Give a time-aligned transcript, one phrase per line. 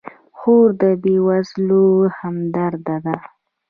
[0.37, 1.85] خور د بېوزلو
[2.17, 3.15] همدرده ده.